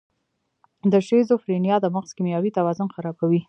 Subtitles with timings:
[0.91, 3.39] د شیزوفرینیا د مغز کیمیاوي توازن خرابوي.